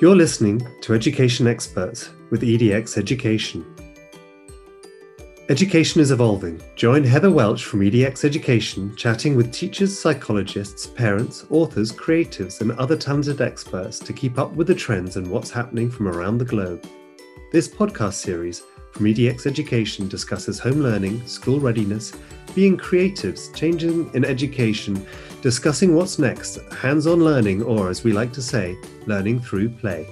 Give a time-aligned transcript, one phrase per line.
[0.00, 3.66] You're listening to Education Experts with EDX Education.
[5.48, 6.62] Education is evolving.
[6.76, 12.96] Join Heather Welch from EDX Education chatting with teachers, psychologists, parents, authors, creatives, and other
[12.96, 16.86] talented experts to keep up with the trends and what's happening from around the globe.
[17.50, 18.62] This podcast series
[18.92, 22.12] from EDX Education discusses home learning, school readiness,
[22.58, 25.06] being creatives, changing in education,
[25.42, 30.04] discussing what's next, hands on learning, or as we like to say, learning through play.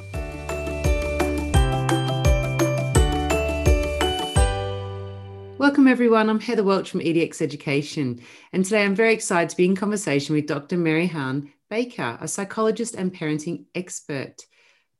[5.58, 6.30] Welcome, everyone.
[6.30, 8.20] I'm Heather Welch from EDX Education,
[8.52, 10.76] and today I'm very excited to be in conversation with Dr.
[10.76, 14.46] Mary-Ann Baker, a psychologist and parenting expert.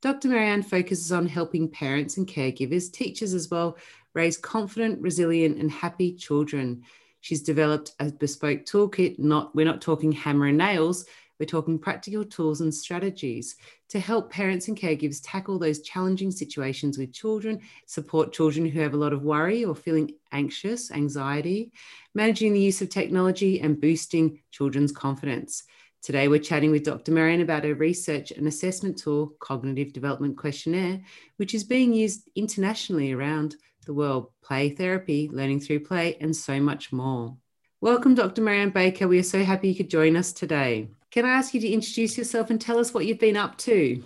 [0.03, 0.27] Dr.
[0.27, 3.79] Mary-Ann focuses on helping parents and caregivers, teachers as well,
[4.15, 6.83] raise confident, resilient, and happy children.
[7.27, 9.19] She's developed a bespoke toolkit.
[9.19, 11.07] Not we're not talking hammer and nails.
[11.41, 13.57] We're talking practical tools and strategies
[13.89, 18.95] to help parents and caregivers tackle those challenging situations with children, support children who have
[18.95, 21.73] a lot of worry or feeling anxious, anxiety,
[22.15, 25.65] managing the use of technology, and boosting children's confidence.
[26.05, 27.11] Today, we're chatting with Dr.
[27.11, 31.01] Mary-Ann about her research and assessment tool, Cognitive Development Questionnaire,
[31.39, 36.61] which is being used internationally around the world, play therapy, learning through play, and so
[36.61, 37.37] much more.
[37.81, 38.43] Welcome, Dr.
[38.43, 39.09] Mary-Ann Baker.
[39.09, 40.89] We are so happy you could join us today.
[41.11, 44.03] Can I ask you to introduce yourself and tell us what you've been up to?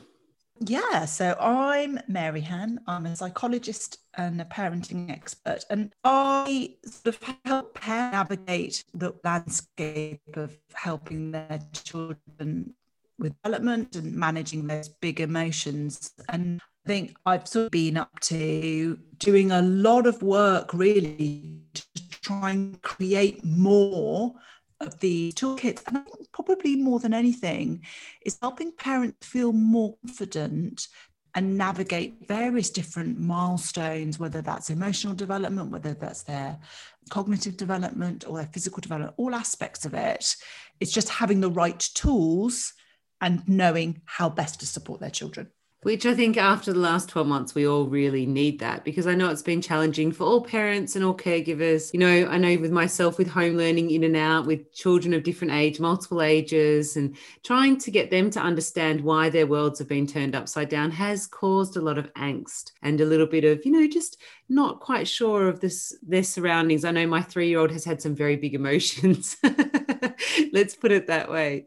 [0.60, 2.80] Yeah, so I'm Mary-Ann.
[2.86, 9.14] I'm a psychologist and a parenting expert, and I sort of help parents navigate the
[9.24, 12.74] landscape of helping their children
[13.18, 16.12] with development and managing those big emotions.
[16.28, 21.60] And I think I've sort of been up to doing a lot of work really
[21.74, 21.82] to
[22.22, 24.34] try and create more
[24.80, 25.82] of the toolkits.
[25.86, 27.84] And probably more than anything
[28.24, 30.88] is helping parents feel more confident
[31.34, 36.58] and navigate various different milestones, whether that's emotional development, whether that's their
[37.10, 40.34] cognitive development or their physical development, all aspects of it.
[40.80, 42.72] It's just having the right tools
[43.20, 45.50] and knowing how best to support their children.
[45.82, 49.14] Which I think after the last 12 months, we all really need that because I
[49.14, 51.94] know it's been challenging for all parents and all caregivers.
[51.94, 55.22] You know, I know with myself, with home learning in and out, with children of
[55.22, 59.88] different age, multiple ages, and trying to get them to understand why their worlds have
[59.88, 63.64] been turned upside down has caused a lot of angst and a little bit of,
[63.64, 64.18] you know, just
[64.50, 66.84] not quite sure of this their surroundings.
[66.84, 69.38] I know my three year old has had some very big emotions.
[70.52, 71.66] Let's put it that way.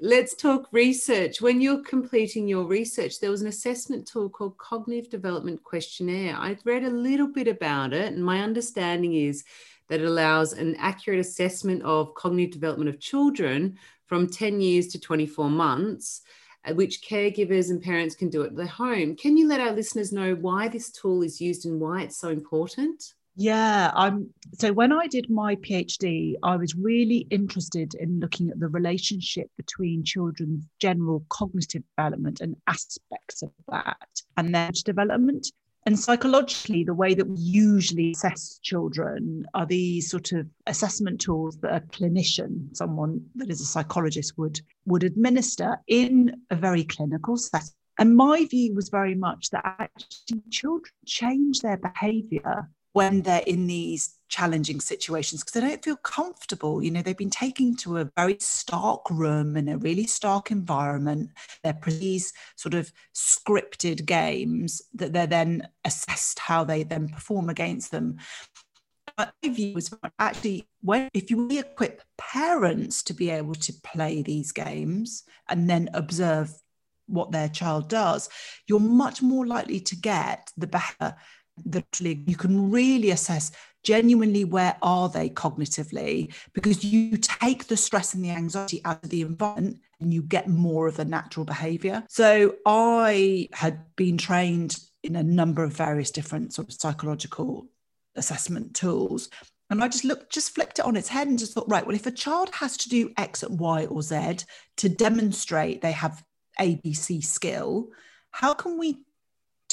[0.00, 1.40] Let's talk research.
[1.40, 6.36] When you're completing your research, there was an assessment tool called Cognitive Development Questionnaire.
[6.36, 9.44] I read a little bit about it, and my understanding is
[9.88, 15.00] that it allows an accurate assessment of cognitive development of children from 10 years to
[15.00, 16.22] 24 months
[16.64, 19.16] uh, which caregivers and parents can do at their home.
[19.16, 22.28] Can you let our listeners know why this tool is used and why it's so
[22.28, 23.14] important?
[23.34, 28.60] Yeah, I'm so when I did my PhD, I was really interested in looking at
[28.60, 35.50] the relationship between children's general cognitive development and aspects of that and their development.
[35.86, 41.56] And psychologically, the way that we usually assess children are these sort of assessment tools
[41.58, 47.38] that a clinician, someone that is a psychologist, would would administer in a very clinical
[47.38, 47.70] setting.
[47.98, 53.66] And my view was very much that actually children change their behavior when they're in
[53.66, 56.82] these challenging situations because they don't feel comfortable.
[56.82, 61.30] You know, they've been taken to a very stark room in a really stark environment.
[61.62, 67.90] They're these sort of scripted games that they're then assessed how they then perform against
[67.90, 68.18] them.
[69.18, 74.52] My view was actually when if you equip parents to be able to play these
[74.52, 76.50] games and then observe
[77.06, 78.30] what their child does,
[78.66, 81.16] you're much more likely to get the behavior
[81.66, 83.52] that you can really assess
[83.84, 89.10] genuinely where are they cognitively because you take the stress and the anxiety out of
[89.10, 92.04] the environment and you get more of the natural behavior.
[92.08, 97.66] So i had been trained in a number of various different sort of psychological
[98.14, 99.28] assessment tools
[99.72, 101.96] and I just looked, just flipped it on its head and just thought, right, well,
[101.96, 104.40] if a child has to do X, Y, or Z
[104.76, 106.22] to demonstrate they have
[106.60, 107.88] ABC skill,
[108.32, 108.98] how can we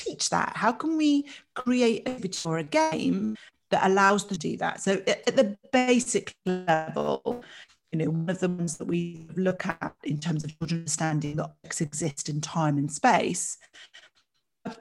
[0.03, 0.53] teach that?
[0.55, 1.25] How can we
[1.55, 3.35] create a video or a game
[3.71, 4.81] that allows to do that?
[4.81, 7.43] So at, the basic level,
[7.91, 11.45] you know, one of the ones that we look at in terms of understanding that
[11.45, 13.57] objects exist in time and space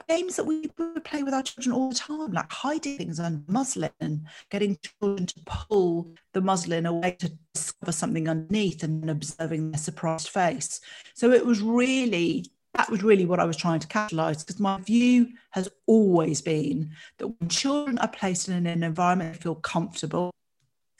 [0.07, 0.67] games that we
[1.03, 5.25] play with our children all the time, like hiding things under muslin and getting children
[5.25, 10.81] to pull the muslin away to discover something underneath and observing their surprised face.
[11.13, 14.79] So it was really that was really what I was trying to capitalize because my
[14.79, 20.31] view has always been that when children are placed in an environment they feel comfortable,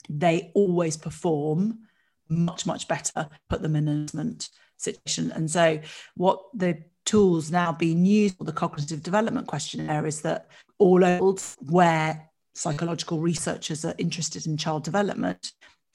[0.08, 1.80] they always perform
[2.28, 5.30] much, much better, put them in an assessment situation.
[5.32, 5.80] And so
[6.16, 11.56] what the tools now being used for the cognitive development questionnaire is that all levels
[11.60, 15.52] where psychological researchers are interested in child development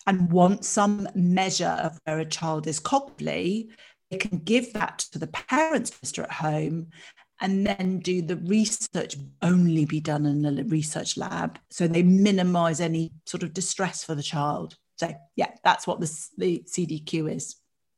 [0.08, 3.70] and want some measure of where a child is cognitively,
[4.12, 6.88] they can give that to the parents at home
[7.42, 11.60] and then do the research only be done in a research lab.
[11.70, 14.78] So they minimize any sort of distress for the child.
[14.98, 17.58] So yeah that's what the, the cdq is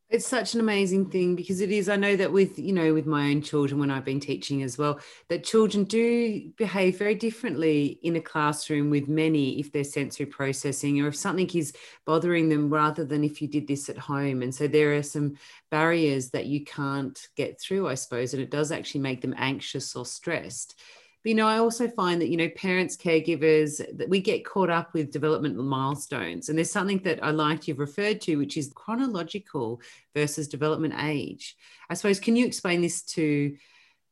[0.09, 1.89] it's such an amazing thing because it is.
[1.89, 4.77] I know that with, you know, with my own children, when I've been teaching as
[4.77, 10.25] well, that children do behave very differently in a classroom with many if they're sensory
[10.25, 11.74] processing or if something is
[12.06, 14.42] bothering them rather than if you did this at home.
[14.42, 15.36] And so there are some
[15.71, 19.94] barriers that you can't get through, I suppose, and it does actually make them anxious
[19.94, 20.80] or stressed.
[21.24, 24.69] But, you know, I also find that, you know, parents, caregivers, that we get caught
[24.69, 26.50] up with developmental milestones.
[26.50, 29.81] And there's something that I like you've referred to, which is chronological
[30.16, 31.56] versus development age.
[31.90, 33.58] I suppose, can you explain this to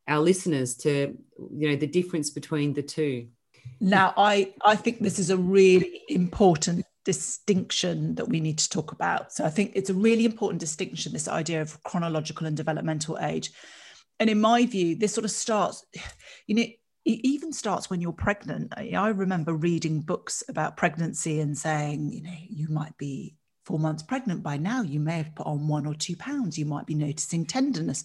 [0.07, 1.17] our listeners to,
[1.55, 3.27] you know, the difference between the two?
[3.79, 8.91] Now, I, I think this is a really important distinction that we need to talk
[8.91, 9.31] about.
[9.31, 13.51] So I think it's a really important distinction, this idea of chronological and developmental age.
[14.19, 15.85] And in my view, this sort of starts,
[16.47, 16.65] you know,
[17.05, 18.73] it even starts when you're pregnant.
[18.75, 24.03] I remember reading books about pregnancy and saying, you know, you might be four months
[24.03, 24.81] pregnant by now.
[24.81, 26.57] You may have put on one or two pounds.
[26.57, 28.03] You might be noticing tenderness.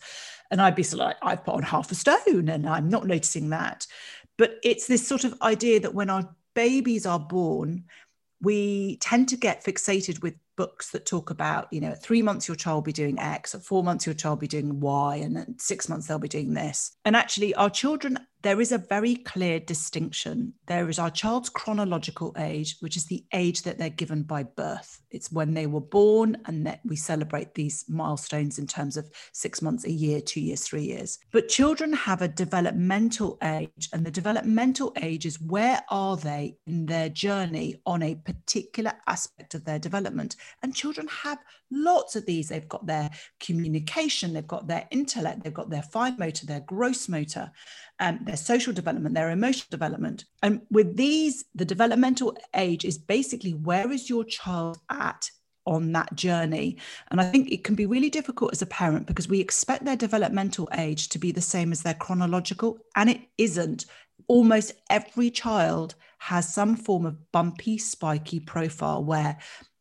[0.50, 3.06] And I'd be sort of like, I've put on half a stone and I'm not
[3.06, 3.87] noticing that.
[4.37, 7.85] But it's this sort of idea that when our babies are born,
[8.43, 12.49] we tend to get fixated with books that talk about, you know, at three months
[12.49, 15.17] your child will be doing X, at four months your child will be doing Y,
[15.17, 16.93] and at six months they'll be doing this.
[17.05, 20.54] And actually, our children there is a very clear distinction.
[20.66, 25.02] There is our child's chronological age, which is the age that they're given by birth.
[25.10, 29.60] It's when they were born, and that we celebrate these milestones in terms of six
[29.60, 31.19] months, a year, two years, three years.
[31.32, 36.87] But children have a developmental age, and the developmental age is where are they in
[36.87, 40.37] their journey on a particular aspect of their development.
[40.62, 41.38] And children have
[41.70, 42.49] lots of these.
[42.49, 47.08] They've got their communication, they've got their intellect, they've got their fine motor, their gross
[47.08, 47.52] motor
[48.00, 50.25] um, their social development, their emotional development.
[50.43, 55.31] And with these, the developmental age is basically where is your child at
[55.67, 56.78] on that journey.
[57.11, 59.96] And I think it can be really difficult as a parent because we expect their
[59.96, 63.84] developmental age to be the same as their chronological, and it isn't.
[64.26, 69.38] Almost every child has some form of bumpy, spiky profile where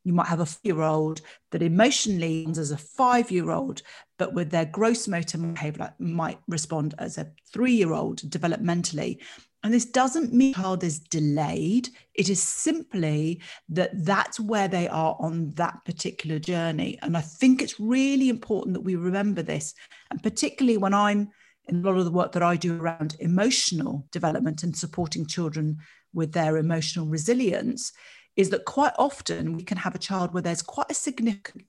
[0.10, 1.22] you might have a year old
[1.52, 3.84] that emotionally responds as a five year old,
[4.18, 9.20] but with their gross motor behavior might respond as a three year old developmentally.
[9.64, 11.90] And this doesn't mean child is delayed.
[12.16, 16.98] It is simply that that's where they are on that particular journey.
[17.04, 19.76] And I think it's really important that we remember this.
[20.10, 21.30] And particularly when I'm
[21.68, 25.78] in a lot of the work that I do around emotional development and supporting children
[26.14, 27.92] with their emotional resilience,
[28.36, 31.66] is that quite often we can have a child where there's quite a significant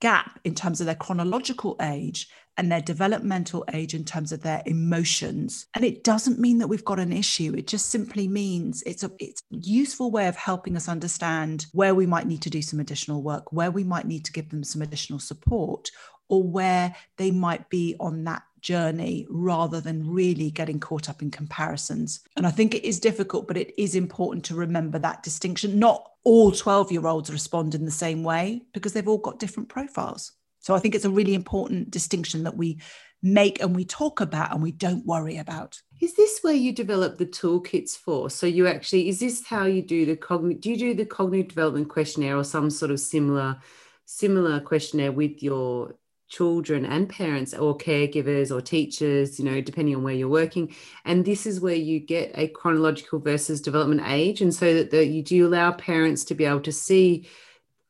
[0.00, 4.62] gap in terms of their chronological age and their developmental age in terms of their
[4.66, 5.66] emotions.
[5.74, 7.54] And it doesn't mean that we've got an issue.
[7.56, 11.94] It just simply means it's a it's a useful way of helping us understand where
[11.94, 14.64] we might need to do some additional work where we might need to give them
[14.64, 15.90] some additional support
[16.28, 21.30] or where they might be on that journey rather than really getting caught up in
[21.30, 22.20] comparisons.
[22.36, 25.78] And I think it is difficult, but it is important to remember that distinction.
[25.78, 29.68] Not all 12 year olds respond in the same way because they've all got different
[29.68, 30.32] profiles.
[30.60, 32.80] So I think it's a really important distinction that we
[33.22, 35.80] make and we talk about and we don't worry about.
[36.00, 38.30] Is this where you develop the toolkits for?
[38.30, 41.48] So you actually is this how you do the cognitive do you do the cognitive
[41.48, 43.58] development questionnaire or some sort of similar
[44.06, 45.94] similar questionnaire with your
[46.30, 50.74] children and parents or caregivers or teachers, you know, depending on where you're working.
[51.04, 54.40] And this is where you get a chronological versus development age.
[54.40, 57.28] And so that the, you do allow parents to be able to see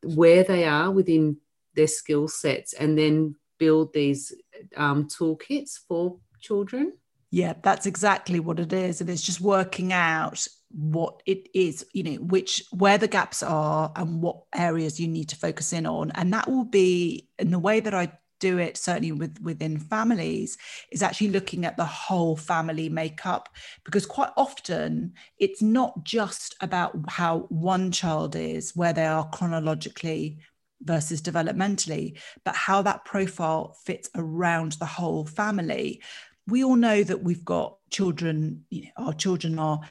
[0.03, 1.37] where they are within
[1.75, 4.33] their skill sets and then build these
[4.75, 6.93] um, toolkits for children.
[7.29, 8.99] Yeah, that's exactly what it is.
[8.99, 13.91] And it's just working out what it is, you know, which where the gaps are
[13.95, 16.11] and what areas you need to focus in on.
[16.15, 20.57] And that will be in the way that I do it certainly with within families
[20.91, 23.47] is actually looking at the whole family makeup
[23.85, 30.39] because quite often it's not just about how one child is where they are chronologically
[30.83, 36.01] versus developmentally, but how that profile fits around the whole family.
[36.47, 39.81] We all know that we've got children, you know, our children are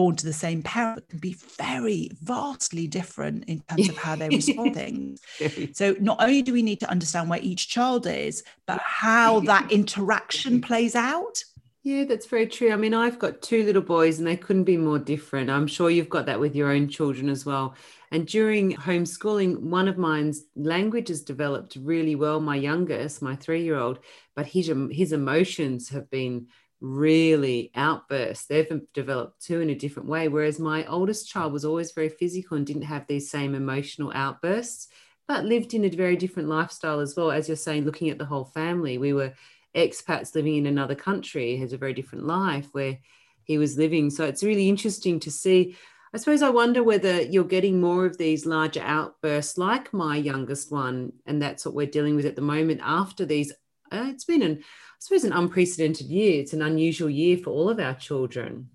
[0.00, 4.16] born to the same parent but can be very vastly different in terms of how
[4.16, 5.20] they respond things.
[5.74, 9.70] So not only do we need to understand where each child is, but how that
[9.70, 11.44] interaction plays out.
[11.82, 12.72] Yeah, that's very true.
[12.72, 15.50] I mean, I've got two little boys and they couldn't be more different.
[15.50, 17.74] I'm sure you've got that with your own children as well.
[18.10, 23.76] And during homeschooling, one of mine's languages developed really well, my youngest, my three year
[23.76, 23.98] old,
[24.34, 26.46] but his, his emotions have been
[26.80, 28.46] really outbursts.
[28.46, 30.28] They've developed too in a different way.
[30.28, 34.88] Whereas my oldest child was always very physical and didn't have these same emotional outbursts,
[35.28, 37.30] but lived in a very different lifestyle as well.
[37.30, 39.34] As you're saying, looking at the whole family, we were
[39.76, 42.98] expats living in another country, has a very different life where
[43.44, 44.10] he was living.
[44.10, 45.76] So it's really interesting to see.
[46.12, 50.72] I suppose I wonder whether you're getting more of these larger outbursts like my youngest
[50.72, 53.52] one, and that's what we're dealing with at the moment after these.
[53.92, 54.62] Uh, it's been an
[55.00, 56.40] suppose, an unprecedented year.
[56.40, 58.68] It's an unusual year for all of our children.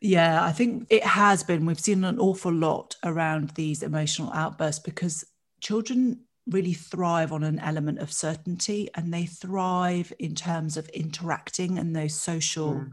[0.00, 1.66] Yeah, I think it has been.
[1.66, 5.24] We've seen an awful lot around these emotional outbursts because
[5.60, 11.78] children really thrive on an element of certainty and they thrive in terms of interacting
[11.78, 12.92] and those social, mm.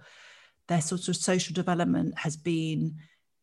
[0.68, 2.96] their sort of social development has been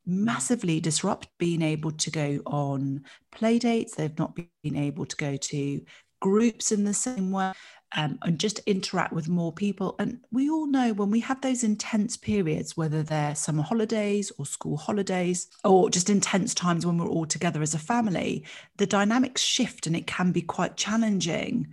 [0.06, 5.36] massively disrupt being able to go on play dates they've not been able to go
[5.36, 5.80] to
[6.20, 7.52] groups in the same way
[7.96, 9.96] um, and just interact with more people.
[9.98, 14.46] And we all know when we have those intense periods, whether they're summer holidays or
[14.46, 18.44] school holidays, or just intense times when we're all together as a family,
[18.76, 21.68] the dynamics shift and it can be quite challenging.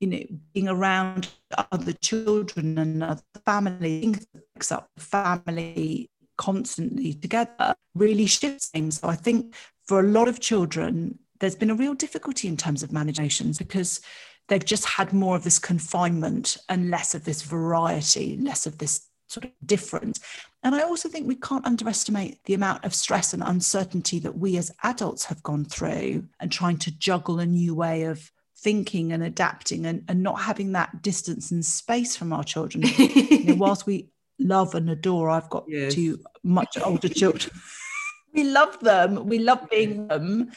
[0.00, 1.28] You know, being around
[1.72, 4.14] other children and other family
[4.54, 9.00] picks up family constantly together really shifts things.
[9.00, 9.54] So I think
[9.86, 14.00] for a lot of children, there's been a real difficulty in terms of management because
[14.48, 19.08] they've just had more of this confinement and less of this variety, less of this
[19.28, 20.20] sort of difference.
[20.62, 24.56] And I also think we can't underestimate the amount of stress and uncertainty that we
[24.56, 29.22] as adults have gone through and trying to juggle a new way of thinking and
[29.22, 32.84] adapting and, and not having that distance and space from our children.
[32.96, 34.08] you know, whilst we
[34.38, 35.94] love and adore, I've got yes.
[35.94, 37.54] two much older children.
[38.34, 40.50] we love them, we love being them,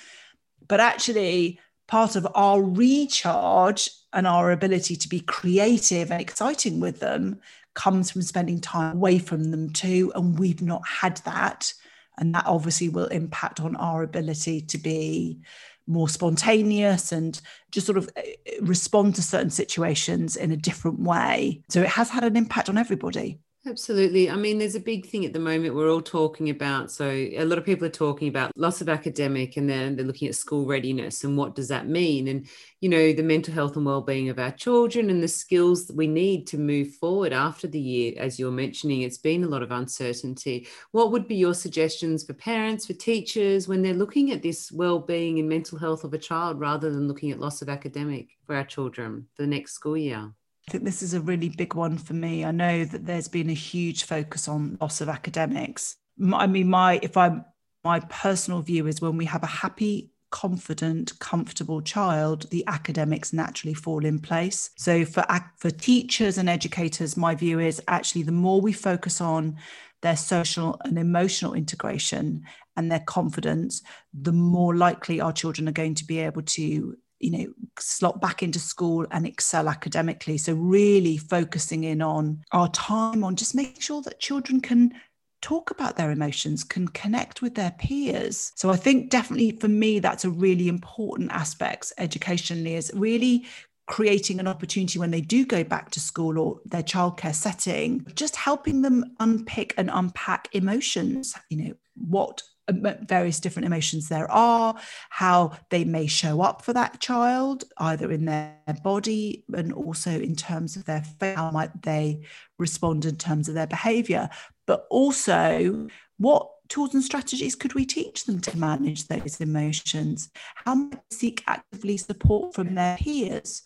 [0.68, 7.00] but actually part of our recharge and our ability to be creative and exciting with
[7.00, 7.40] them
[7.74, 10.12] comes from spending time away from them too.
[10.16, 11.74] And we've not had that.
[12.18, 15.40] And that obviously will impact on our ability to be
[15.86, 17.40] more spontaneous and
[17.72, 21.64] just sort of eh, respond to certain situations in a different way.
[21.70, 23.40] So it has had an impact on everybody.
[23.68, 24.30] Absolutely.
[24.30, 26.90] I mean, there's a big thing at the moment we're all talking about.
[26.90, 30.30] So, a lot of people are talking about loss of academic and then they're looking
[30.30, 32.30] at school readiness and what does that mean?
[32.30, 32.48] And,
[32.80, 36.08] you know, the mental health and well-being of our children and the skills that we
[36.08, 38.14] need to move forward after the year.
[38.18, 40.66] As you're mentioning, it's been a lot of uncertainty.
[40.92, 45.40] What would be your suggestions for parents, for teachers, when they're looking at this well-being
[45.40, 48.64] and mental health of a child rather than looking at loss of academic for our
[48.66, 50.32] children for the next school year?
[50.68, 52.44] I think this is a really big one for me.
[52.44, 55.96] I know that there's been a huge focus on loss of academics.
[56.34, 57.40] I mean, my if I
[57.86, 63.74] my personal view is when we have a happy, confident, comfortable child, the academics naturally
[63.74, 64.72] fall in place.
[64.78, 65.26] So for
[65.58, 69.56] for teachers and educators, my view is actually the more we focus on
[70.02, 72.44] their social and emotional integration
[72.76, 73.82] and their confidence,
[74.14, 77.46] the more likely our children are going to be able to you know
[77.80, 80.38] slot back into school and excel academically.
[80.38, 84.94] So really focusing in on our time on just making sure that children can
[85.42, 88.52] talk about their emotions can connect with their peers.
[88.56, 93.46] So i think definitely for me that's a really important aspect educationally is really
[93.88, 98.36] creating an opportunity when they do go back to school or their childcare setting just
[98.36, 104.30] helping them unpick and unpack emotions you know what Um, uh, various different emotions there
[104.30, 104.76] are,
[105.10, 110.36] how they may show up for that child, either in their body and also in
[110.36, 112.26] terms of their how might they
[112.60, 114.30] respond in terms of their behavior,
[114.66, 120.30] but also what tools and strategies could we teach them to manage those emotions?
[120.56, 123.64] How might they seek actively support from their peers?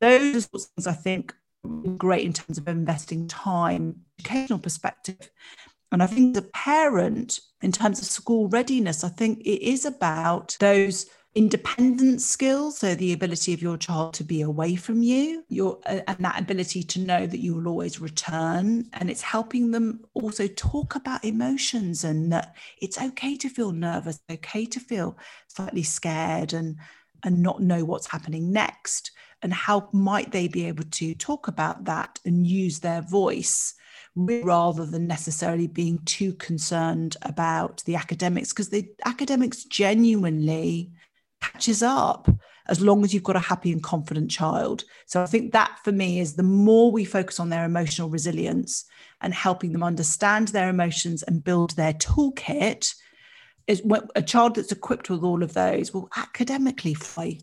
[0.00, 1.34] Those are sorts of things I think
[1.96, 5.30] great in terms of investing time, educational perspective.
[5.90, 10.56] And I think the parent, in terms of school readiness, I think it is about
[10.60, 15.78] those independent skills so the ability of your child to be away from you your
[15.86, 18.88] uh, and that ability to know that you will always return.
[18.94, 24.20] And it's helping them also talk about emotions and that it's okay to feel nervous
[24.30, 25.16] okay to feel
[25.46, 26.76] slightly scared and
[27.24, 29.12] and not know what's happening next.
[29.42, 33.74] And how might they be able to talk about that and use their voice
[34.18, 40.90] rather than necessarily being too concerned about the academics because the academics genuinely
[41.40, 42.28] catches up
[42.68, 44.84] as long as you've got a happy and confident child.
[45.06, 48.84] So I think that for me is the more we focus on their emotional resilience
[49.20, 52.94] and helping them understand their emotions and build their toolkit,
[53.66, 53.82] is
[54.16, 57.38] a child that's equipped with all of those will academically fly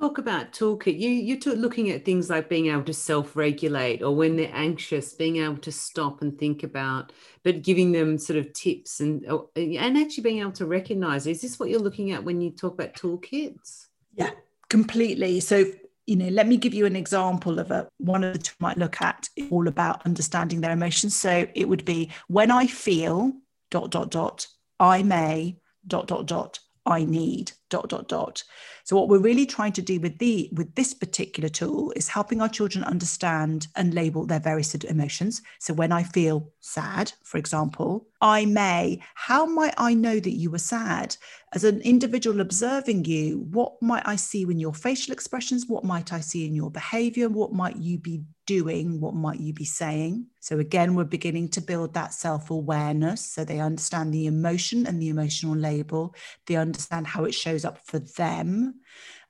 [0.00, 4.34] talk about toolkit you you're looking at things like being able to self-regulate or when
[4.34, 7.12] they're anxious being able to stop and think about
[7.44, 11.42] but giving them sort of tips and oh, and actually being able to recognize is
[11.42, 14.30] this what you're looking at when you talk about toolkits yeah
[14.70, 15.40] completely.
[15.40, 15.66] So
[16.06, 18.78] you know let me give you an example of a one of the two might
[18.78, 21.14] look at all about understanding their emotions.
[21.14, 23.32] So it would be when i feel
[23.70, 24.46] dot dot dot
[24.78, 28.42] i may dot dot dot i need dot dot dot
[28.90, 32.40] so what we're really trying to do with the with this particular tool is helping
[32.40, 35.42] our children understand and label their various emotions.
[35.60, 40.50] So when I feel sad, for example, I may, how might I know that you
[40.50, 41.16] were sad?
[41.54, 45.66] As an individual observing you, what might I see in your facial expressions?
[45.66, 47.28] What might I see in your behavior?
[47.28, 49.00] What might you be doing?
[49.00, 50.26] What might you be saying?
[50.40, 55.00] So, again, we're beginning to build that self awareness so they understand the emotion and
[55.00, 56.16] the emotional label.
[56.46, 58.80] They understand how it shows up for them.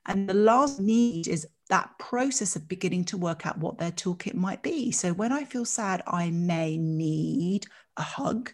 [0.07, 4.33] And the last need is that process of beginning to work out what their toolkit
[4.33, 4.91] might be.
[4.91, 8.51] So when I feel sad, I may need a hug.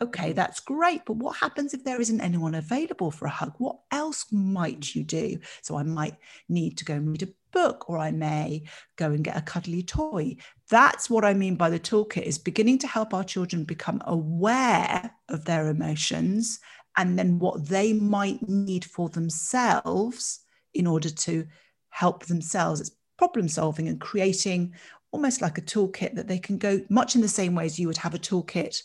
[0.00, 1.04] Okay, that's great.
[1.04, 3.54] But what happens if there isn't anyone available for a hug?
[3.58, 5.38] What else might you do?
[5.62, 6.16] So I might
[6.48, 8.64] need to go and read a book, or I may
[8.96, 10.36] go and get a cuddly toy.
[10.68, 15.10] That's what I mean by the toolkit is beginning to help our children become aware
[15.30, 16.60] of their emotions
[16.98, 20.40] and then what they might need for themselves
[20.74, 21.46] in order to
[21.88, 22.82] help themselves.
[22.82, 24.74] It's problem solving and creating
[25.10, 27.86] almost like a toolkit that they can go much in the same way as you
[27.86, 28.82] would have a toolkit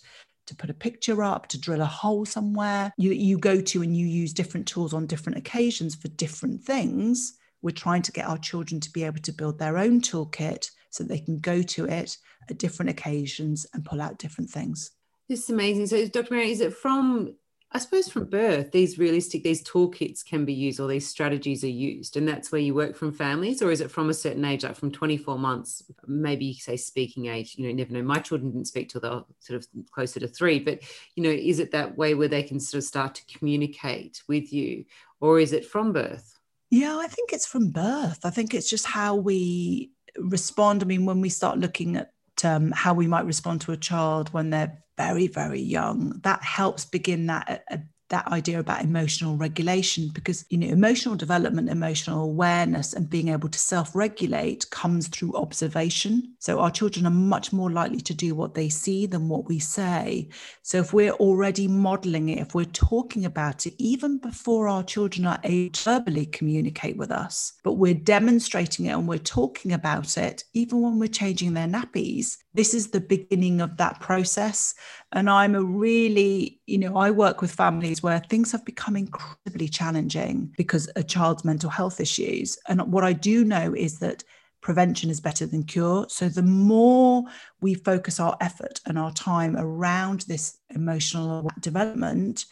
[0.48, 2.94] to put a picture up, to drill a hole somewhere.
[2.98, 7.34] You, you go to and you use different tools on different occasions for different things.
[7.62, 11.04] We're trying to get our children to be able to build their own toolkit so
[11.04, 12.18] they can go to it
[12.50, 14.92] at different occasions and pull out different things.
[15.30, 15.88] This is amazing.
[15.88, 16.34] So, Dr.
[16.34, 17.36] Mary, is it from
[17.74, 21.70] I suppose from birth, these realistic, these toolkits can be used or these strategies are
[21.70, 22.18] used.
[22.18, 24.76] And that's where you work from families, or is it from a certain age, like
[24.76, 28.04] from 24 months, maybe you say speaking age, you know, never know.
[28.04, 30.82] My children didn't speak till they're sort of closer to three, but,
[31.16, 34.52] you know, is it that way where they can sort of start to communicate with
[34.52, 34.84] you,
[35.22, 36.41] or is it from birth?
[36.72, 38.20] Yeah, I think it's from birth.
[38.24, 40.82] I think it's just how we respond.
[40.82, 42.12] I mean, when we start looking at
[42.44, 46.86] um, how we might respond to a child when they're very, very young, that helps
[46.86, 47.66] begin that
[48.12, 53.50] that idea about emotional regulation because you know emotional development emotional awareness and being able
[53.50, 56.34] to self-regulate comes through observation.
[56.40, 59.60] So our children are much more likely to do what they see than what we
[59.60, 60.30] say.
[60.62, 65.26] So if we're already modeling it if we're talking about it even before our children
[65.26, 70.18] are able to verbally communicate with us but we're demonstrating it and we're talking about
[70.18, 74.74] it even when we're changing their nappies this is the beginning of that process.
[75.12, 79.68] And i'm a really you know i work with families where things have become incredibly
[79.68, 82.58] challenging because of child's mental health issues.
[82.68, 84.24] And what i do know is that
[84.62, 86.06] prevention is better than cure.
[86.08, 87.24] So the more
[87.62, 92.46] we focus our effort and our time around this emotional development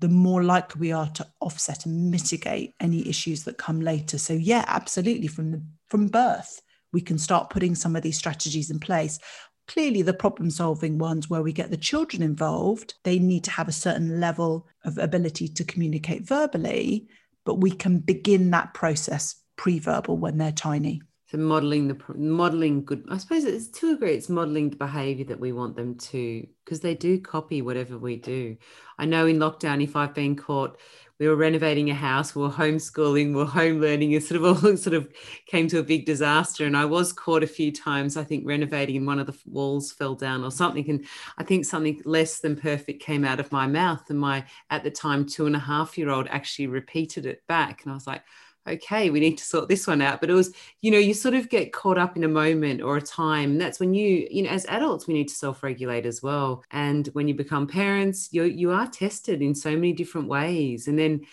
[0.00, 4.18] the more likely we are to offset and mitigate any issues that come later.
[4.18, 6.60] So yeah absolutely from the from birth
[6.94, 9.18] we can start putting some of these strategies in place.
[9.66, 13.68] Clearly, the problem solving ones where we get the children involved, they need to have
[13.68, 17.08] a certain level of ability to communicate verbally,
[17.44, 21.02] but we can begin that process pre verbal when they're tiny.
[21.30, 23.06] So modeling the modeling good.
[23.10, 26.46] I suppose it's to a degree it's modeling the behaviour that we want them to,
[26.64, 28.56] because they do copy whatever we do.
[28.98, 30.78] I know in lockdown, if I've been caught
[31.20, 34.12] we were renovating a house, we were homeschooling, we were home learning.
[34.12, 35.08] It sort of all sort of
[35.46, 36.66] came to a big disaster.
[36.66, 39.92] And I was caught a few times, I think, renovating and one of the walls
[39.92, 40.88] fell down or something.
[40.90, 41.06] And
[41.38, 44.02] I think something less than perfect came out of my mouth.
[44.10, 47.84] And my, at the time, two and a half year old actually repeated it back.
[47.84, 48.22] And I was like,
[48.66, 50.20] okay, we need to sort this one out.
[50.20, 52.96] But it was, you know, you sort of get caught up in a moment or
[52.96, 53.58] a time.
[53.58, 56.64] That's when you, you know, as adults, we need to self-regulate as well.
[56.70, 60.88] And when you become parents, you you are tested in so many different ways.
[60.88, 61.26] And then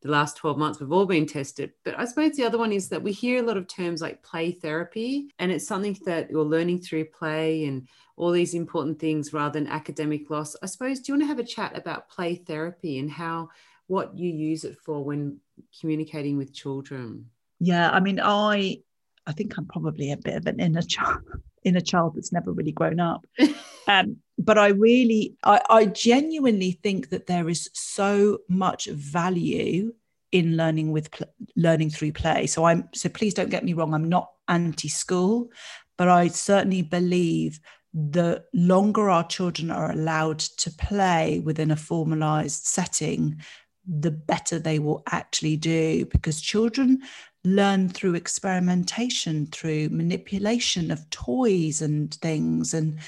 [0.00, 1.72] the last 12 months we've all been tested.
[1.84, 4.22] But I suppose the other one is that we hear a lot of terms like
[4.22, 9.32] play therapy, and it's something that you're learning through play and all these important things
[9.32, 10.56] rather than academic loss.
[10.62, 13.50] I suppose, do you want to have a chat about play therapy and how
[13.86, 15.38] what you use it for when
[15.80, 17.30] communicating with children?
[17.60, 18.78] Yeah, I mean, I
[19.26, 21.20] I think I'm probably a bit of an inner child,
[21.64, 23.26] inner child that's never really grown up.
[23.86, 29.92] um, but I really, I, I genuinely think that there is so much value
[30.32, 32.46] in learning with pl- learning through play.
[32.46, 33.94] So I'm so please don't get me wrong.
[33.94, 35.50] I'm not anti-school,
[35.96, 37.60] but I certainly believe
[37.92, 43.40] the longer our children are allowed to play within a formalized setting,
[43.88, 47.02] the better they will actually do because children
[47.44, 52.74] learn through experimentation, through manipulation of toys and things.
[52.74, 52.98] And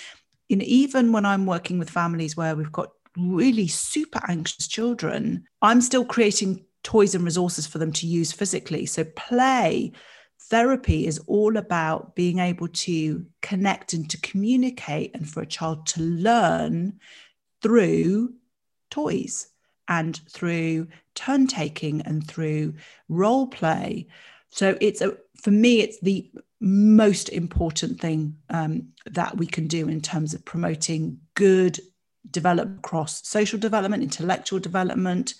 [0.48, 5.80] in, even when I'm working with families where we've got really super anxious children, I'm
[5.80, 8.86] still creating toys and resources for them to use physically.
[8.86, 9.92] So play
[10.44, 15.86] therapy is all about being able to connect and to communicate and for a child
[15.88, 16.98] to learn
[17.62, 18.32] through
[18.90, 19.48] toys
[19.90, 22.72] and through turn taking and through
[23.08, 24.06] role play.
[24.48, 29.88] So it's a for me it's the most important thing um, that we can do
[29.88, 31.78] in terms of promoting good
[32.30, 35.34] development across social development intellectual development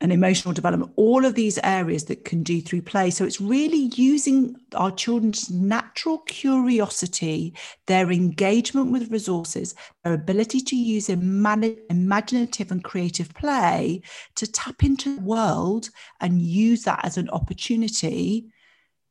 [0.00, 3.10] and emotional development, all of these areas that can do through play.
[3.10, 7.54] So it's really using our children's natural curiosity,
[7.86, 14.00] their engagement with resources, their ability to use imaginative and creative play
[14.36, 18.46] to tap into the world and use that as an opportunity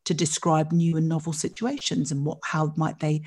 [0.06, 3.22] to describe new and novel situations and what how might they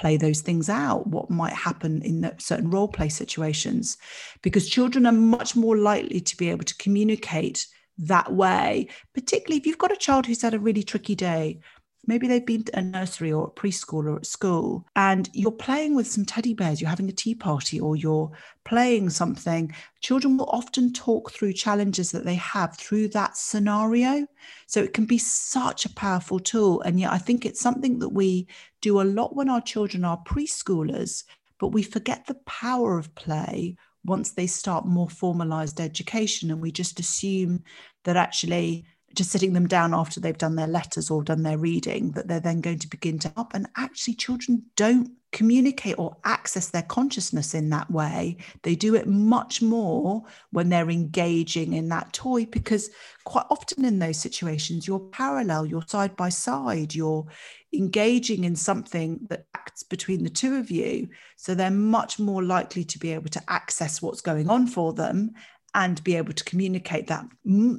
[0.00, 3.98] play those things out what might happen in certain role play situations.
[4.42, 7.66] Because children are much more likely to be able to communicate
[7.98, 11.60] that way particularly if you've got a child who's had a really tricky day
[12.06, 15.94] maybe they've been to a nursery or a preschool or at school and you're playing
[15.94, 18.30] with some teddy bears you're having a tea party or you're
[18.64, 19.74] playing something.
[20.00, 24.26] Children will often talk through challenges that they have through that scenario.
[24.66, 28.10] So it can be such a powerful tool and yet i think it's something that
[28.10, 28.46] we
[28.80, 31.24] do a lot when our children are preschoolers
[31.58, 36.72] but we forget the power of play once they start more formalized education and we
[36.72, 37.62] just assume
[38.04, 42.12] that actually just sitting them down after they've done their letters or done their reading
[42.12, 46.68] that they're then going to begin to up and actually children don't communicate or access
[46.68, 48.36] their consciousness in that way.
[48.62, 52.90] They do it much more when they're engaging in that toy because
[53.24, 57.26] quite often in those situations you're parallel you're side by side you're
[57.72, 61.08] engaging in something that acts between the two of you.
[61.36, 65.32] So they're much more likely to be able to access what's going on for them
[65.74, 67.24] and be able to communicate that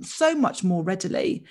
[0.03, 1.45] so much more readily.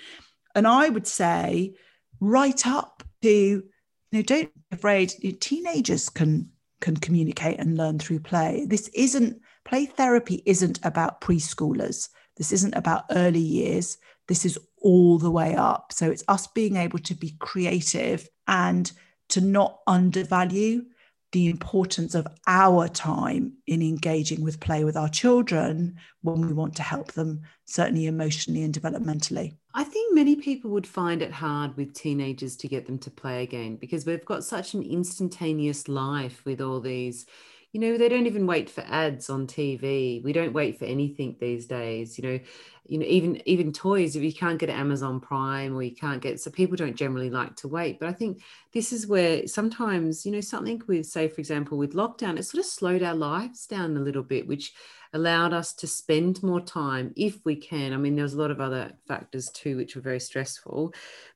[0.55, 1.75] And I would say,
[2.19, 3.63] right up to, you
[4.11, 5.13] know, don't be afraid.
[5.39, 6.49] Teenagers can
[6.81, 8.65] can communicate and learn through play.
[8.67, 12.09] This isn't play therapy isn't about preschoolers.
[12.37, 13.97] This isn't about early years.
[14.27, 15.93] This is all the way up.
[15.93, 18.91] So it's us being able to be creative and
[19.29, 20.85] to not undervalue
[21.31, 26.75] the importance of our time in engaging with play with our children when we want
[26.75, 29.55] to help them, certainly emotionally and developmentally.
[29.73, 33.43] I think many people would find it hard with teenagers to get them to play
[33.43, 37.25] again because we've got such an instantaneous life with all these
[37.71, 41.35] you know they don't even wait for ads on tv we don't wait for anything
[41.39, 42.39] these days you know.
[42.87, 46.41] You know even even toys if you can't get amazon prime or you can't get
[46.41, 47.99] so people don't generally like to wait.
[47.99, 48.41] But i think
[48.73, 52.59] this is where sometimes you know something with say for example with lockdown it sort
[52.59, 54.73] of slowed our lives down a little bit which
[55.13, 57.93] allowed us to spend more time if we can.
[57.93, 60.93] I mean there's a lot of other factors too which were very stressful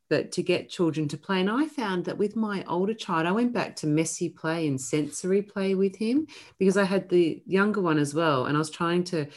[0.09, 1.39] but to get children to play.
[1.39, 4.79] And I found that with my older child, I went back to messy play and
[4.79, 8.45] sensory play with him because I had the younger one as well.
[8.45, 9.27] And I was trying to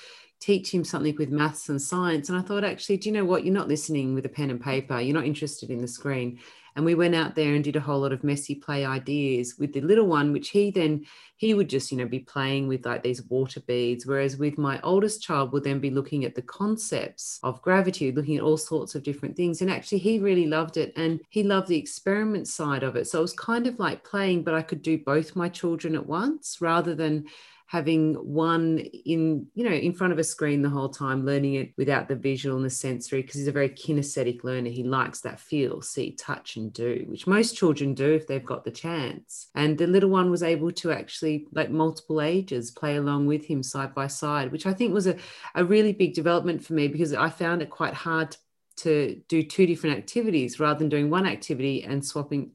[0.40, 2.28] teach him something with maths and science.
[2.28, 3.44] And I thought, actually, do you know what?
[3.44, 6.38] You're not listening with a pen and paper, you're not interested in the screen
[6.78, 9.72] and we went out there and did a whole lot of messy play ideas with
[9.72, 11.04] the little one which he then
[11.36, 14.06] he would just you know be playing with like these water beads.
[14.06, 18.36] Whereas with my oldest child would then be looking at the concepts of gravity looking
[18.36, 19.60] at all sorts of different things.
[19.60, 23.08] And actually he really loved it and he loved the experiment side of it.
[23.08, 26.06] So it was kind of like playing but i could do both my children at
[26.06, 27.24] once rather than
[27.68, 31.72] having one in you know in front of a screen the whole time learning it
[31.76, 34.70] without the visual and the sensory because he's a very kinesthetic learner.
[34.70, 38.64] He likes that feel see touch and do which most children do if they've got
[38.64, 39.48] the chance.
[39.54, 43.62] And the little one was able to actually like multiple ages play along with him
[43.62, 45.16] side by side which i think was a,
[45.54, 48.38] a really big development for me because i found it quite hard to
[48.78, 52.50] to do two different activities rather than doing one activity and swapping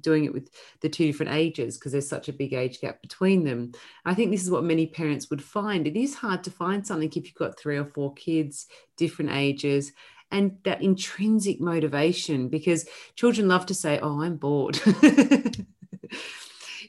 [0.00, 0.50] doing it with
[0.80, 3.72] the two different ages because there's such a big age gap between them
[4.04, 7.08] i think this is what many parents would find it is hard to find something
[7.08, 9.92] if you've got three or four kids different ages
[10.30, 14.78] and that intrinsic motivation because children love to say, Oh, I'm bored.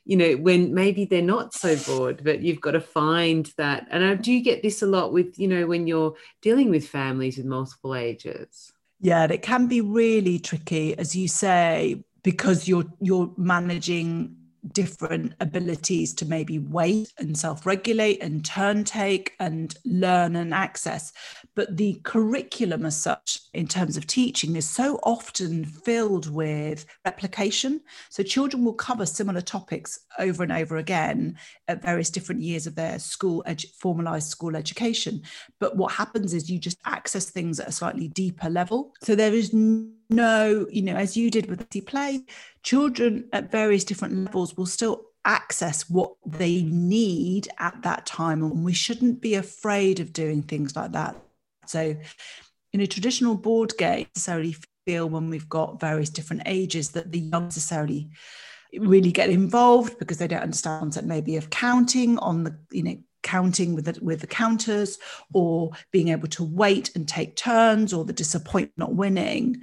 [0.09, 3.85] you know, when maybe they're not so bored, but you've got to find that.
[3.91, 7.37] And I do get this a lot with, you know, when you're dealing with families
[7.37, 8.73] with multiple ages.
[8.99, 14.35] Yeah, it can be really tricky, as you say, because you're you're managing
[14.71, 21.11] different abilities to maybe wait and self-regulate and turn take and learn and access.
[21.55, 27.81] But the curriculum as such in terms of teaching is so often filled with replication.
[28.09, 32.75] So children will cover similar topics over and over again at various different years of
[32.75, 35.21] their school edu- formalized school education.
[35.59, 38.93] But what happens is you just access things at a slightly deeper level.
[39.01, 39.89] So there is no,
[40.71, 42.25] you know, as you did with the play,
[42.63, 48.43] children at various different levels will still access what they need at that time.
[48.43, 51.15] And we shouldn't be afraid of doing things like that.
[51.67, 51.95] So,
[52.73, 57.19] in a traditional board game, necessarily feel when we've got various different ages that the
[57.19, 58.09] young necessarily
[58.77, 62.97] really get involved because they don't understand concept maybe of counting on the you know
[63.21, 64.97] counting with the, with the counters
[65.33, 69.61] or being able to wait and take turns or the disappointment not winning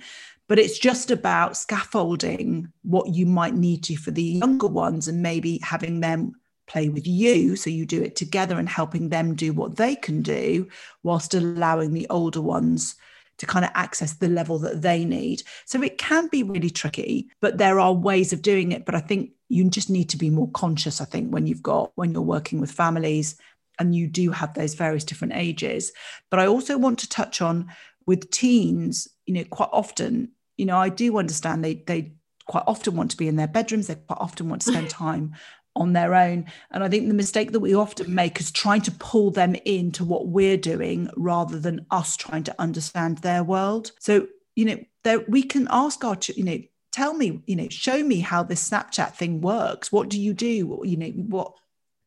[0.48, 5.22] but it's just about scaffolding what you might need to for the younger ones and
[5.22, 6.32] maybe having them
[6.66, 7.56] play with you.
[7.56, 10.68] So you do it together and helping them do what they can do
[11.02, 12.96] whilst allowing the older ones
[13.38, 15.42] to kind of access the level that they need.
[15.66, 18.84] So it can be really tricky but there are ways of doing it.
[18.84, 21.92] But i think you just need to be more conscious i think when you've got
[21.94, 23.36] when you're working with families
[23.78, 25.92] and you do have those various different ages.
[26.30, 27.70] But i also want to touch on
[28.06, 32.12] with teens you know quite often you know, I do understand they they
[32.46, 33.86] quite often want to be in their bedrooms.
[33.86, 35.34] They quite often want to spend time
[35.74, 36.46] on their own.
[36.70, 40.04] And I think the mistake that we often make is trying to pull them into
[40.04, 43.92] what we're doing rather than us trying to understand their world.
[43.98, 46.58] So, you know, there, we can ask our, you know,
[46.92, 49.92] tell me, you know, show me how this Snapchat thing works.
[49.92, 50.80] What do you do?
[50.84, 51.52] You know, what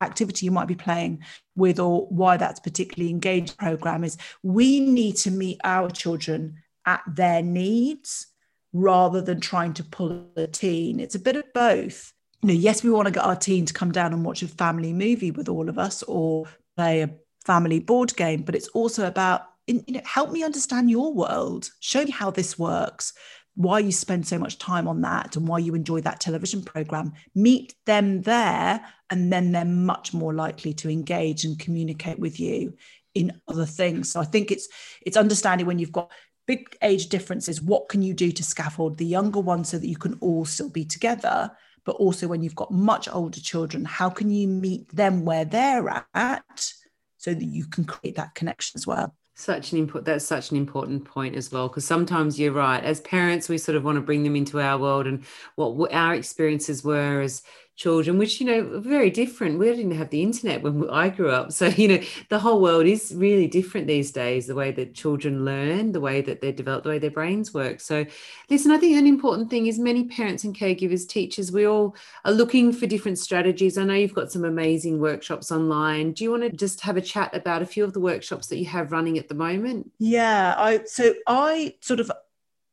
[0.00, 1.22] activity you might be playing
[1.54, 7.02] with or why that's particularly engaged program is we need to meet our children at
[7.06, 8.26] their needs
[8.72, 11.00] rather than trying to pull a teen.
[11.00, 12.12] It's a bit of both.
[12.42, 14.48] You know, yes, we want to get our teen to come down and watch a
[14.48, 17.10] family movie with all of us or play a
[17.44, 21.70] family board game, but it's also about you know, help me understand your world.
[21.80, 23.12] Show me how this works,
[23.54, 27.12] why you spend so much time on that, and why you enjoy that television program.
[27.34, 32.74] Meet them there, and then they're much more likely to engage and communicate with you
[33.14, 34.10] in other things.
[34.10, 34.68] So I think it's
[35.02, 36.10] it's understanding when you've got
[36.46, 39.96] big age differences what can you do to scaffold the younger ones so that you
[39.96, 41.50] can all still be together
[41.84, 46.04] but also when you've got much older children how can you meet them where they're
[46.14, 46.72] at
[47.20, 49.14] so that you can create that connection as well?
[49.34, 52.82] Such an input that's such an important point as well because sometimes you're right.
[52.82, 55.24] As parents we sort of want to bring them into our world and
[55.54, 57.42] what our experiences were as
[57.80, 59.58] children, which, you know, very different.
[59.58, 61.50] We didn't have the internet when I grew up.
[61.60, 65.44] So, you know, the whole world is really different these days, the way that children
[65.44, 67.80] learn, the way that they're developed, the way their brains work.
[67.80, 68.06] So,
[68.48, 72.32] listen, I think an important thing is many parents and caregivers, teachers, we all are
[72.32, 73.76] looking for different strategies.
[73.76, 76.12] I know you've got some amazing workshops online.
[76.12, 78.58] Do you want to just have a chat about a few of the workshops that
[78.58, 79.90] you have running at the moment?
[79.98, 82.10] Yeah, I so I sort of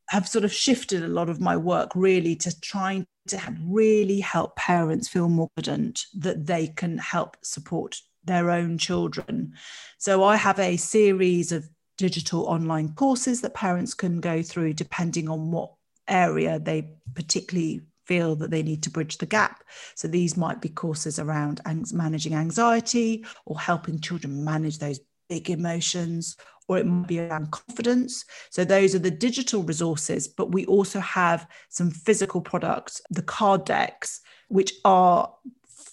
[0.08, 4.56] have sort of shifted a lot of my work really to trying to really help
[4.56, 9.52] parents feel more confident that they can help support their own children.
[9.98, 15.28] So I have a series of digital online courses that parents can go through depending
[15.28, 15.72] on what
[16.06, 19.62] area they particularly feel that they need to bridge the gap.
[19.94, 21.60] So these might be courses around
[21.92, 26.36] managing anxiety or helping children manage those big emotions
[26.68, 28.24] or it might be around confidence.
[28.50, 33.64] So those are the digital resources, but we also have some physical products, the card
[33.64, 35.32] decks, which are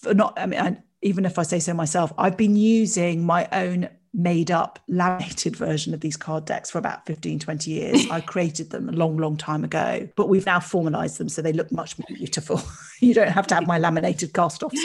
[0.04, 3.88] not, I mean, I, even if I say so myself, I've been using my own
[4.12, 8.10] made up laminated version of these card decks for about 15 20 years.
[8.10, 11.52] I created them a long long time ago but we've now formalized them so they
[11.52, 12.62] look much more beautiful.
[12.98, 14.82] You don't have to have my laminated cast offs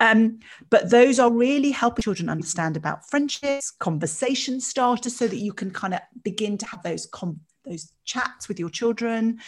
[0.00, 5.52] um, but those are really helping children understand about friendships, conversation starters, so that you
[5.52, 9.40] can kind of begin to have those com- those chats with your children.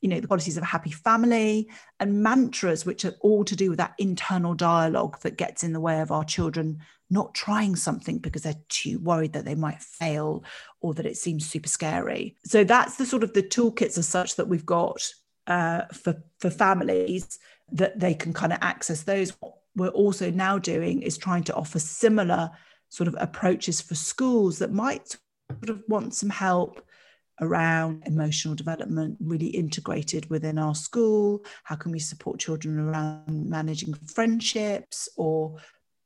[0.00, 3.70] You know, the qualities of a happy family and mantras, which are all to do
[3.70, 8.18] with that internal dialogue that gets in the way of our children not trying something
[8.18, 10.42] because they're too worried that they might fail
[10.80, 12.36] or that it seems super scary.
[12.44, 15.12] So that's the sort of the toolkits as such that we've got
[15.46, 17.38] uh, for for families
[17.72, 19.32] that they can kind of access those
[19.76, 22.50] we're also now doing is trying to offer similar
[22.88, 25.08] sort of approaches for schools that might
[25.50, 26.82] sort of want some help
[27.40, 31.44] around emotional development really integrated within our school?
[31.64, 35.56] How can we support children around managing friendships or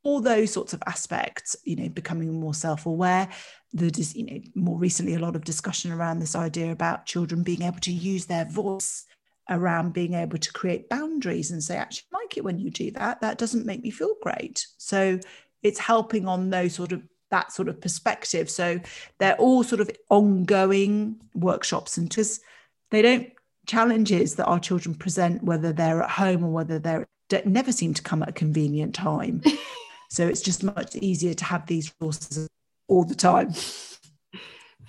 [0.03, 3.29] all those sorts of aspects, you know, becoming more self-aware.
[3.73, 7.63] There's, you know, more recently a lot of discussion around this idea about children being
[7.63, 9.05] able to use their voice
[9.51, 12.91] around being able to create boundaries and say, actually, I like it when you do
[12.93, 13.21] that.
[13.21, 14.67] That doesn't make me feel great.
[14.79, 15.19] So
[15.63, 18.51] it's helping on those sort of that sort of perspective.
[18.51, 18.81] So
[19.19, 22.43] they're all sort of ongoing workshops and just
[22.91, 23.31] they don't
[23.67, 27.07] challenges that our children present, whether they're at home or whether they're
[27.45, 29.43] never seem to come at a convenient time.
[30.11, 32.49] so it's just much easier to have these resources
[32.89, 33.53] all the time.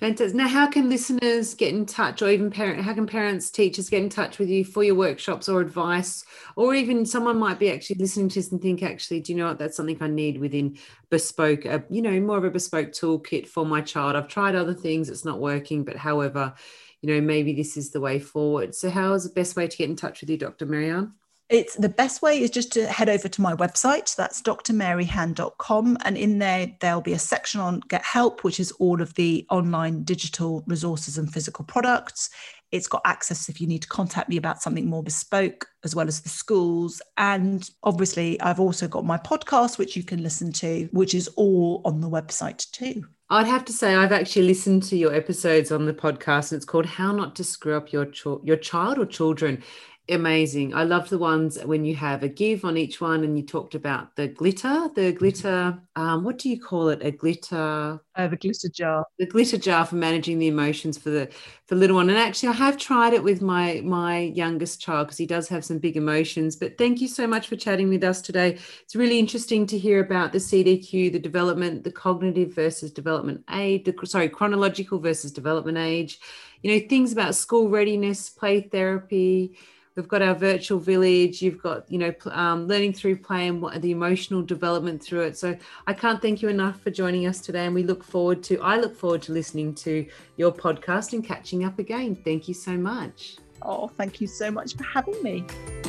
[0.02, 0.34] Fantastic.
[0.34, 2.82] Now, how can listeners get in touch, or even parent?
[2.82, 6.24] How can parents, teachers get in touch with you for your workshops or advice,
[6.56, 9.46] or even someone might be actually listening to this and think, actually, do you know
[9.46, 9.60] what?
[9.60, 10.76] That's something I need within
[11.08, 14.16] bespoke, uh, you know, more of a bespoke toolkit for my child.
[14.16, 16.52] I've tried other things, it's not working, but however,
[17.00, 18.74] you know, maybe this is the way forward.
[18.74, 20.66] So, how is the best way to get in touch with you, Dr.
[20.66, 21.14] Mary-Ann?
[21.48, 24.16] It's the best way is just to head over to my website.
[24.16, 25.98] That's drmaryhan.com.
[26.04, 29.46] And in there, there'll be a section on Get Help, which is all of the
[29.50, 32.30] online digital resources and physical products.
[32.70, 36.08] It's got access if you need to contact me about something more bespoke, as well
[36.08, 37.02] as the schools.
[37.18, 41.82] And obviously, I've also got my podcast, which you can listen to, which is all
[41.84, 43.04] on the website too.
[43.28, 46.52] I'd have to say I've actually listened to your episodes on the podcast.
[46.52, 48.08] And it's called "How Not to Screw Up Your
[48.42, 49.62] Your Child or Children,"
[50.08, 50.74] amazing.
[50.74, 53.74] I love the ones when you have a give on each one, and you talked
[53.74, 55.78] about the glitter, the glitter.
[55.94, 57.00] Um, what do you call it?
[57.02, 58.00] A glitter.
[58.14, 59.06] Uh, the glitter jar.
[59.18, 61.28] The glitter jar for managing the emotions for the
[61.66, 62.10] for little one.
[62.10, 65.64] And actually, I have tried it with my my youngest child because he does have
[65.64, 66.56] some big emotions.
[66.56, 68.58] But thank you so much for chatting with us today.
[68.82, 73.84] It's really interesting to hear about the CDQ, the development, the cognitive versus development age.
[73.84, 76.18] The, sorry, chronological versus development age.
[76.62, 79.56] You know, things about school readiness, play therapy
[79.94, 83.80] we've got our virtual village you've got you know um, learning through play and what
[83.82, 85.36] the emotional development through it.
[85.36, 88.60] So i can't thank you enough for joining us today and we look forward to
[88.60, 92.14] i look forward to listening to your podcast and catching up again.
[92.14, 93.36] Thank you so much.
[93.62, 95.44] Oh thank you so much for having me.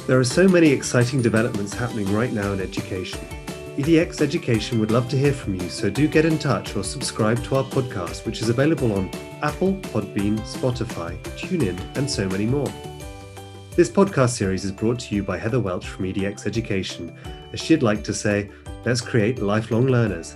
[0.07, 3.19] There are so many exciting developments happening right now in education.
[3.77, 7.43] EDX Education would love to hear from you, so do get in touch or subscribe
[7.45, 9.09] to our podcast, which is available on
[9.41, 12.71] Apple, Podbean, Spotify, TuneIn, and so many more.
[13.75, 17.12] This podcast series is brought to you by Heather Welch from EDX Education,
[17.53, 18.51] as she'd like to say,
[18.86, 20.36] let's create lifelong learners.